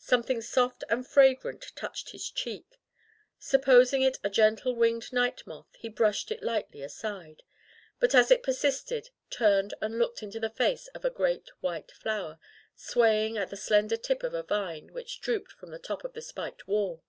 Something 0.00 0.40
soft 0.42 0.82
and 0.90 1.06
fragrant 1.06 1.66
touched 1.76 2.10
his 2.10 2.28
cheek. 2.32 2.80
Supposing 3.38 4.02
it 4.02 4.18
a 4.24 4.28
gentle 4.28 4.74
winged 4.74 5.12
night 5.12 5.46
moth, 5.46 5.68
he 5.78 5.88
brushed 5.88 6.32
it 6.32 6.42
lightly 6.42 6.82
aside, 6.82 7.44
but 8.00 8.12
as 8.12 8.32
it 8.32 8.42
persisted, 8.42 9.10
turned 9.30 9.74
and 9.80 9.96
looked 9.96 10.20
into 10.20 10.40
the 10.40 10.50
face 10.50 10.88
of 10.96 11.04
a 11.04 11.10
great 11.10 11.50
white 11.60 11.92
flower, 11.92 12.40
swaying 12.74 13.38
at 13.38 13.50
the 13.50 13.56
slender 13.56 13.96
tip 13.96 14.24
of 14.24 14.34
a 14.34 14.42
vine 14.42 14.92
which 14.92 15.20
drooped 15.20 15.52
from 15.52 15.70
the 15.70 15.78
top 15.78 16.02
of 16.04 16.12
the 16.12 16.22
spiked 16.22 16.66
wall. 16.66 17.04